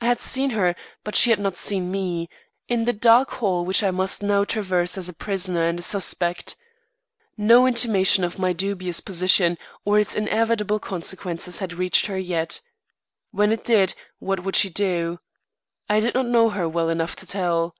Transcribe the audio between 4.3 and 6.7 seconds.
traverse as a prisoner and a suspect.